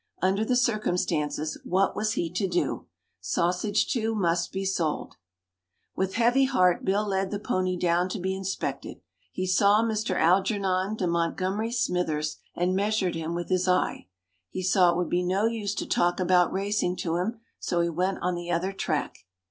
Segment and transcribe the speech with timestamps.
[0.19, 2.87] Under the circumstances, what was he to do?
[3.19, 4.15] Sausage II.
[4.15, 5.13] must be sold.
[5.95, 8.99] With heavy heart Bill led the pony down to be inspected.
[9.31, 10.15] He saw Mr.
[10.19, 14.07] Algernon de Montgomery Smythers, and measured him with his eye.
[14.49, 17.89] He saw it would be no use to talk about racing to him, so he
[17.89, 19.17] went on the other track.